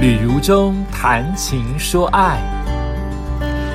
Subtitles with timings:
[0.00, 2.40] 旅如中谈情说爱，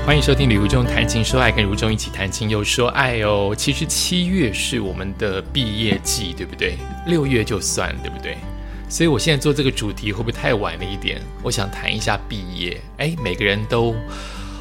[0.07, 3.53] 欢迎收听《旅如中谈情说爱》，跟如中一起谈情又说爱哦。
[3.55, 6.79] 其实七月是我们的毕业季，对不对？
[7.05, 8.37] 六月就算，对不对？
[8.89, 11.21] 所以我现在做这个主题会不会太晚了一点？
[11.43, 12.81] 我想谈一下毕业。
[12.97, 13.95] 哎，每个人都。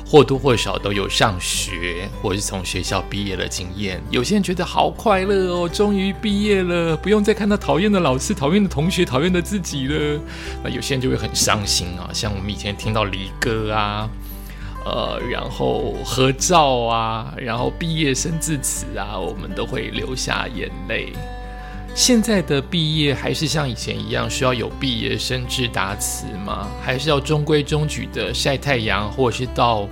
[0.06, 4.02] 或多或少都有上学或是从学校毕业的经验。
[4.10, 10.20] 有些人觉得好快乐哦，终于毕业了，不用再看到讨厌的老师、讨厌的同学、讨厌的自己了。
[10.62, 14.08] 那有些人就会很伤心啊，像我们以前听到离歌啊，
[14.84, 21.12] 呃，然后合照啊，然后毕业生致辞啊，我们都会流下眼泪。
[21.94, 26.68] 现在的毕业还是像以前一样需要有毕业生致答词吗？
[26.82, 29.88] 还是要中规中矩的晒太阳，或者是到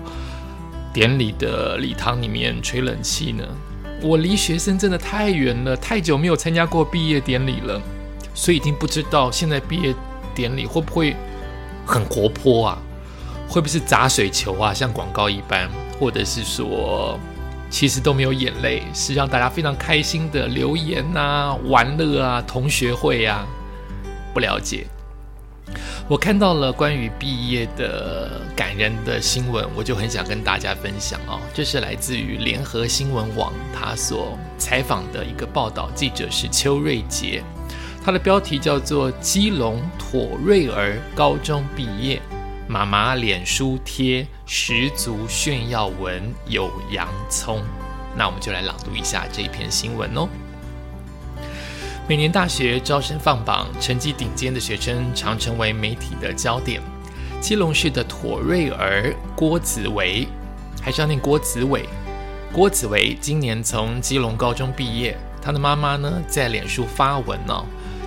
[0.92, 3.45] 典礼的礼堂里面吹冷气呢？
[4.02, 7.80] 我离学生真的太远了，太久没有参加过毕业典礼了，
[8.34, 9.95] 所以已经不知道现在毕业
[10.34, 11.14] 典礼会不会
[11.87, 12.78] 很活泼啊？
[13.48, 17.17] 会不会是砸水球啊，像广告一般，或者是说？
[17.73, 23.47] 其实都没有眼泪，是让大家非常开心的留言呐、玩乐啊、同学会啊。
[24.34, 24.87] 不了解，
[26.06, 31.41] 我看到了关于毕业的感人的新闻，我就很想跟大家分享哦。
[31.55, 37.42] 这是来自于联合新闻网，他所采访的一个报道，记者是邱瑞杰，
[38.05, 42.17] 他的标题叫做《基隆妥瑞儿高中毕业》。
[42.73, 47.62] 妈妈脸书贴十足炫耀文有洋葱，
[48.17, 50.27] 那我们就来朗读一下这一篇新闻哦。
[52.09, 56.81] 每年大学招生放榜，成绩顶尖的学生常成为媒体的焦点。
[57.42, 60.27] 基隆市的妥瑞儿郭子维，
[60.81, 61.86] 还是要念郭子伟。
[62.55, 67.67] 郭子维今年从基隆高中毕业，他的妈妈呢在脸书发文哦，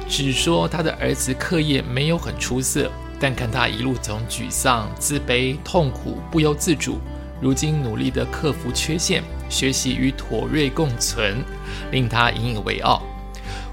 [0.10, 2.92] 只说他的儿子课业没有很出色。
[3.20, 7.00] 但看他一路从沮丧、自卑、痛苦、不由自主，
[7.42, 11.44] 如今努力地克服缺陷，学习与妥瑞共存，
[11.92, 13.02] 令他引以为傲。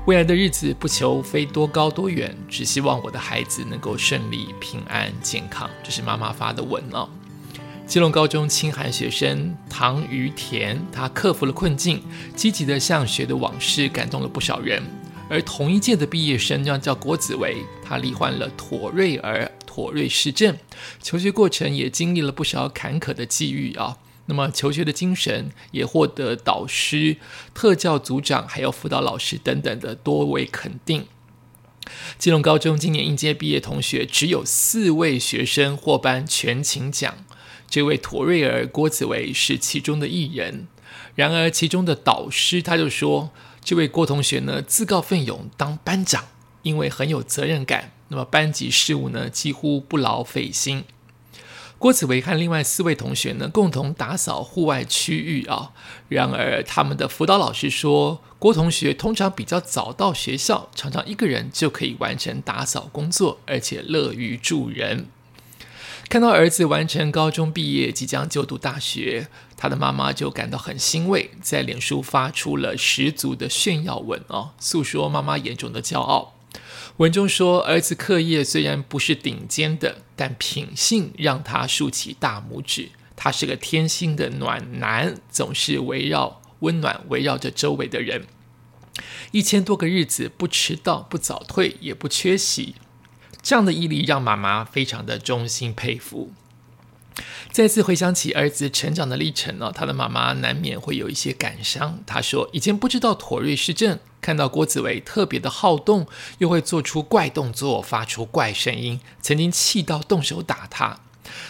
[0.06, 5.70] 未来的日子不求飞多高多远，只希望我的孩子能够顺利、平安、健康。
[5.82, 7.08] 这是妈妈发的文哦。
[7.86, 12.02] 基隆高中清寒学生唐于田，他克服了困境，
[12.34, 14.82] 积极的向学的往事感动了不少人。
[15.32, 20.58] 而同一届的毕业生，叫叫郭子维，他罹患了妥瑞儿妥瑞氏症，
[21.00, 23.96] 求学过程也经历了不少坎坷的际遇啊。
[24.26, 27.16] 那么求学的精神也获得导师、
[27.54, 31.06] 特教组长还有辅导老师等等的多位肯定。
[32.18, 37.24] 基隆高中今年应届毕业同学只有四位学生获颁全勤奖，
[37.70, 40.68] 这位妥瑞儿郭子维是其中的一人。
[41.14, 43.30] 然而其中的导师他就说。
[43.64, 46.24] 这位郭同学呢，自告奋勇当班长，
[46.62, 47.92] 因为很有责任感。
[48.08, 50.84] 那么班级事务呢，几乎不劳费心。
[51.78, 55.72] 郭子维和另外四位同学呢，共同打扫户外区域啊。
[56.08, 65.06] 然而，他们的辅导老师说，郭同学通常比较早到学校，常常一个人就可以完成打扫工作，而且乐于助人。
[66.12, 76.34] 看到儿子完成高中毕业，即将就读大学，他的妈妈就感到很欣慰，在脸书发出了十足的炫耀文哦，诉说妈妈眼中的骄傲。
[76.98, 82.90] 文中说，儿子课业虽然不是顶尖的，但品性让他竖起大拇指。
[83.16, 88.26] 他是个天心的暖男，总是围绕温暖围绕着周围的人。
[89.30, 92.74] 一千多个日子不迟到、不早退、也不缺席。
[93.52, 96.32] 这样的毅力让妈妈非常的衷心佩服。
[97.50, 102.02] 再次回想起儿子成长的历程呢，他的妈妈难免会有一些感伤。
[102.06, 106.06] 他说：“以前不知道妥瑞氏症，看到郭子维特别的好动，
[106.38, 111.00] 又会做出怪动作，发出怪声音，曾经气到动手打他。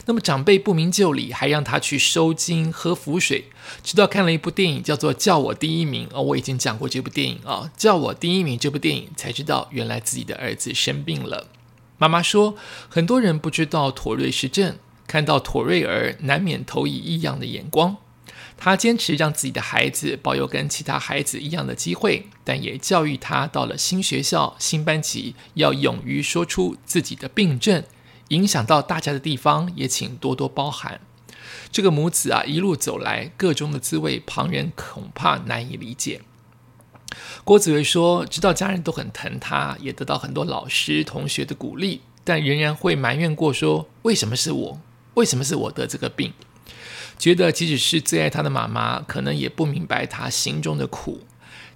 [0.07, 3.45] 那么长辈不明就里，还让他去收金喝符水。
[3.85, 11.47] 直到看了一部电影，叫做《叫我第一名》哦，我已经讲过这部电影啊，《叫我第一名》这部电影才知道，原来自己的儿子生病了。”
[12.03, 12.57] 妈妈说，
[12.89, 14.77] 很多人不知道妥瑞氏症，
[15.07, 17.97] 看到妥瑞儿难免投以异样的眼光。
[18.57, 27.85] 她坚持让自己的孩子保有跟其他孩子一样的机会，但也教育他到了新学校、新班级要勇于说出自己的病症，
[28.31, 31.01] 影响到大家的地方也请多多包涵。
[31.71, 36.23] 这个母子啊，一路走来，个中的滋味，旁人恐怕难以理解。
[37.45, 44.81] 郭子维说：“知道家人都很疼他，也得到很多老师、同学的鼓励，但仍然会埋怨过，说为什么是我？
[45.15, 46.33] 为什么是我得这个病？
[47.19, 51.21] 觉得即使是最爱他的妈妈，可能也不明白他心中的苦。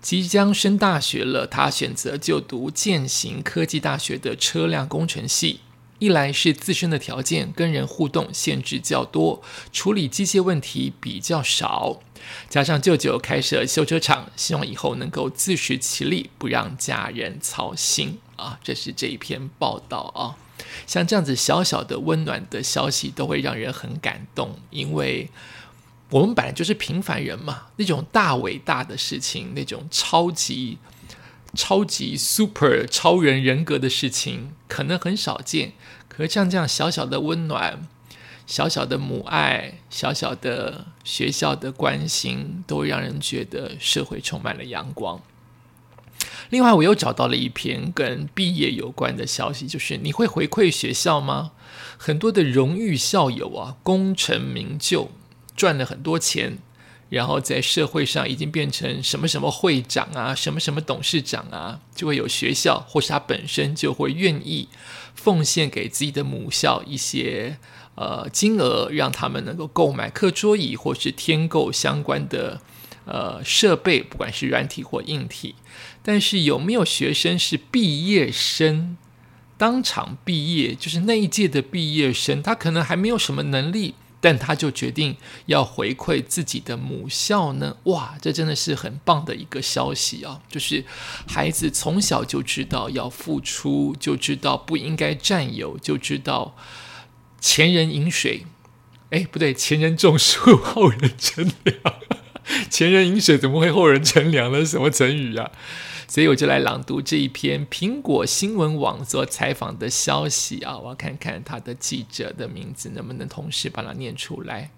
[0.01, 5.61] 即将升大学了，他选择就读建行科技大学的车辆工程系。
[5.99, 9.43] 一来是自身的条件跟人互动限制较多，
[9.73, 12.01] 处理机械问题比较少，
[12.49, 18.59] 加上舅舅开设修车厂，希望以后能够自食其力，不让家人操心啊。
[18.63, 20.37] 这是这一篇报道啊。
[20.87, 25.29] 像这样子小小的温暖的消息，都会让人很感动，因为
[26.11, 27.67] 我们本来就是平凡人嘛。
[27.77, 30.79] 那种大伟大的事情，那种超级
[31.55, 35.73] 超级 super 超人人格的事情，可能很少见。
[36.09, 37.87] 可是像这样小小的温暖、
[38.47, 45.21] 小小的母爱、小小的学校的关心，都让人觉得社会充满了阳光。
[46.51, 51.53] 另外，我又找到了一篇跟毕业有关的消息，就是你会回馈学校吗？
[51.99, 55.11] 很多的荣誉校友啊，功成名就，
[55.57, 56.59] 赚了很多钱，
[57.09, 64.69] 然后在社会上已经变成什么什么会长啊，什么什么董事长啊，就会有学校或是他本身就会愿意
[65.15, 67.59] 奉献给自己的母校一些
[67.97, 72.61] 呃金额，让他们能够购买课桌椅或是添购相关的
[73.05, 75.57] 呃设备，不管是软体或硬体。
[76.03, 78.97] 但是有没有学生是毕业生
[79.59, 80.75] 当场毕业？
[80.75, 85.17] 就是那一届的毕业生，他可能还没有什么能力，但他就决定
[85.47, 87.77] 要回馈自己的母校呢？
[87.85, 90.41] 哇，这真的是很棒的一个消息啊！
[90.49, 90.85] 就是
[91.27, 96.55] 孩子从小就知道要付出，就知道不应该占有，就知道
[97.49, 98.45] 前人饮水，
[99.11, 101.79] 哎，不对，前人种树，后人乘凉。
[102.69, 104.65] 前人饮水，怎么会后人乘凉呢？
[104.67, 105.53] 什么成语啊？
[106.09, 114.73] 所以我就来朗读这一篇苹果新闻网所采访的消息啊，我要看看他的记者的名字能不能同时把它念出来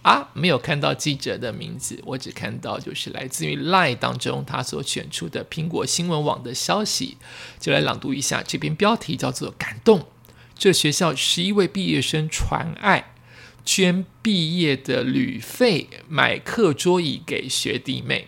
[0.00, 0.30] 啊？
[0.32, 7.18] 没有看到记者的名字，我只看到就是来自于 Line 当中他所选出的苹果新闻网的消息，
[7.60, 10.06] 就来朗读一下这篇标题叫做“感动”。
[10.58, 13.12] 这学校十一位毕业生传爱，
[13.64, 18.26] 捐毕业的旅费买课桌椅给学弟妹。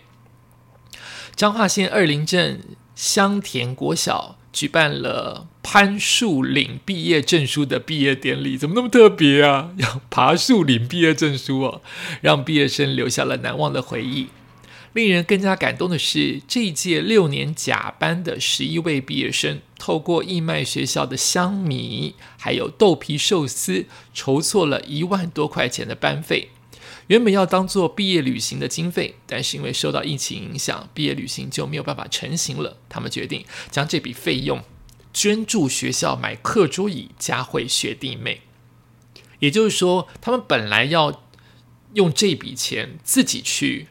[1.35, 2.61] 彰化县二林镇
[2.95, 9.71] 香田国小举办了攀树领毕业证书的毕业典礼，怎么那么特别啊？
[9.77, 11.81] 要爬树领毕业证书哦，
[12.21, 14.27] 让毕业生留下了难忘的回忆。
[14.93, 26.49] 令人更加感动的是，这一届六年甲班的十一位毕业生，透过义卖学校的香米还有豆皮寿司，筹措了一万多块钱的班费。
[27.07, 32.77] 原本要当做毕业旅行的经费，但是因为受到疫情影响，毕业旅行就没有办法成行了。
[32.89, 34.61] 他们决定将这笔费用
[35.13, 38.41] 捐助学校买课桌椅，加惠学弟妹。
[39.39, 41.23] 也就是说，他们本来要
[41.93, 43.87] 用这笔钱自己去，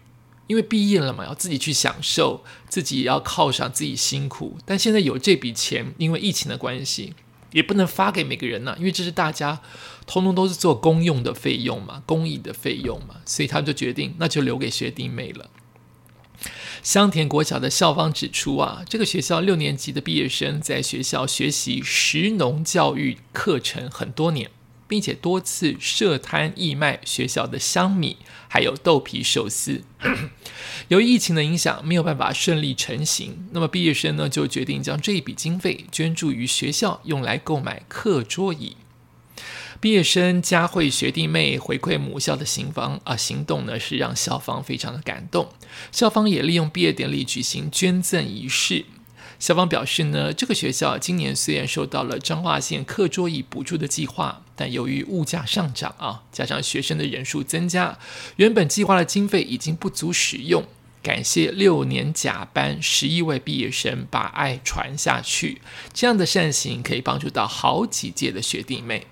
[0.51, 4.59] 因为毕业了嘛，要自己去享受，自己也要犒赏自己辛苦。
[4.67, 7.15] 但现在有这笔钱，因为疫情的关系。
[7.53, 9.61] 也不能发给每个人呢，因为这是大家
[10.07, 15.51] 通通都是做公用的费用嘛，公益的费用嘛，所以他们就决定那就留给学弟妹了。
[16.83, 24.51] 香田国小的校方指出啊，这个学校六年级的毕业生在学校学习食农教育课程很多年。
[24.91, 28.17] 并且多次设摊义卖学校的香米，
[28.49, 29.85] 还有豆皮寿司。
[30.89, 33.49] 由于疫情的影响，没有办法顺利成行。
[33.53, 38.77] 那么毕业生呢，就决定将这一笔经费捐助于学校，用来购买课桌椅。
[39.79, 45.49] 毕业生佳慧学弟妹回馈母校的行方啊，行动呢是让校方非常的感动。
[45.93, 48.87] 校方也利用毕业典礼举行捐赠仪式。
[49.41, 57.99] 校方表示呢，这个学校今年虽然收到了彰化县课桌椅补助的计划，但由于物价上涨啊，加上学生的人数增加，
[58.37, 60.65] 原本计划的经费已经不足使用。
[61.03, 65.63] 感谢六年甲班十一位毕业生把爱传下去，
[65.95, 69.07] 这样的善行可以帮助到好几届的学弟妹。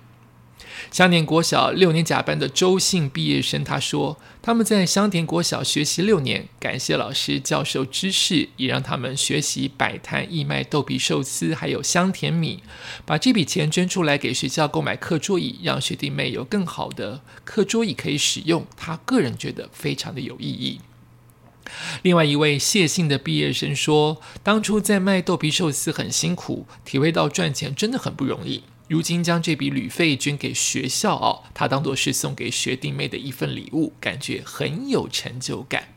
[0.91, 12.63] 香田国小六年甲班的周姓毕业生他说：“他们在香田国小学习六年，感谢老师教授知识，也让他们学习摆摊义卖豆皮寿司，还有香甜米。
[13.05, 18.65] 把这笔钱捐出来给学校购买课桌椅，让学弟妹有更好的课桌椅可以使用。
[18.75, 20.81] 他个人觉得非常的有意义。”
[22.01, 35.89] 另外一位谢姓的毕业生说：“当初在卖豆皮寿司很辛苦，体会到赚钱真的很不容易。”如今将这笔旅费捐给学校哦，他当做是送给学弟妹的一份礼物，感觉很有成就感。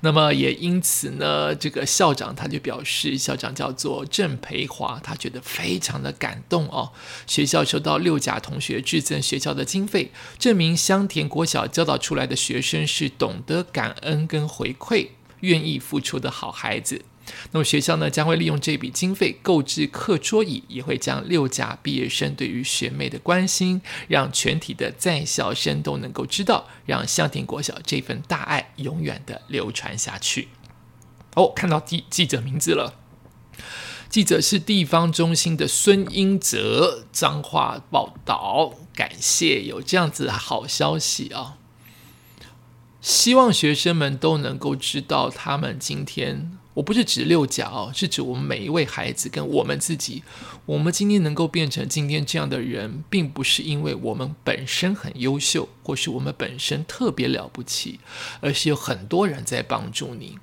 [0.00, 6.90] 那么也因此呢，这个校长他就表示，校长叫做郑培华，他觉得非常的感动哦。
[7.26, 15.08] 学校收到六甲同学致赠学校的经费，证明香田国小教导出来的学生是懂得感恩跟回馈、
[15.40, 17.02] 愿意付出的好孩子。
[17.52, 30.48] 那么学校呢将会利用这笔经费购置课桌椅，也会将六甲毕业生对于学妹的关心，让全体的在校生都能够知道，让香亭国小这份大爱永远的流传下去。
[31.34, 32.94] 哦，看到记记者名字了。
[34.08, 41.58] 记者是地方中心的孙英哲，脏话报道，感谢有这样子好消息啊！
[43.06, 50.24] 希望学生们都能够知道，他们今天，我不是指六甲哦，是指我们每一位孩子跟我们自己，
[50.64, 58.00] 我们今天能够变成今天这样的人，并不是因为我们本身很优秀，或是我们本身特别了不起，
[58.40, 60.40] 而是有很多人在帮助你。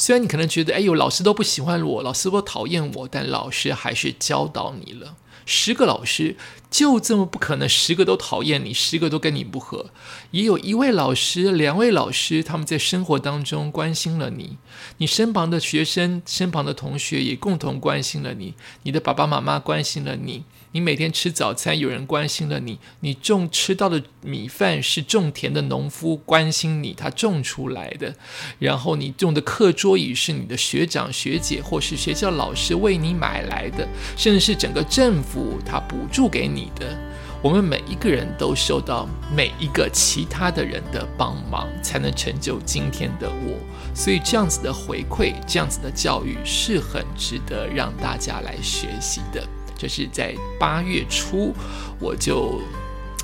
[0.00, 5.14] 虽然你可能觉得，哎呦，老师都不喜欢我，老师都讨厌我，但老师还是教导你了。
[5.44, 6.36] 十个老师
[6.70, 9.90] 就这么不可能，十个都讨厌你，十个都跟你不合。
[10.30, 14.56] 也有一位老师、两位老师，他们在生活当中关心了你，
[14.96, 18.54] 你身旁的学生、身旁的同学也共同关心了你，
[18.84, 20.44] 你的爸爸妈妈关心了你。
[20.72, 28.14] 你每天吃早餐，有人关心了你；你种吃到的米饭是种田的农夫关心你，他种出来的。
[28.60, 36.96] 然后你用的课桌椅是你的学长学姐或是学校老师为你买来的，甚至是整个政府他补助给你的。
[37.42, 43.58] 我们每一个人都受到每一个其他的人的帮忙，才能成就今天的我。
[43.92, 49.42] 所以这样子的回馈，这样子的教育是很值得让大家来学习的。
[49.80, 51.54] 就是在八月初，
[51.98, 52.60] 我就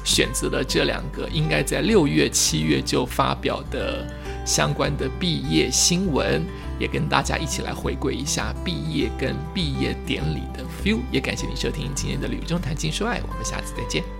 [0.04, 4.10] 选择了这两个应该在六月、七月就发表的
[4.46, 6.42] 相关的毕业新闻，
[6.78, 11.00] 也跟大家一起来回归一下毕业跟毕业典礼的 feel。
[11.12, 14.15] 也感谢你收听今天的《旅中谈情说爱》，我们下次再见。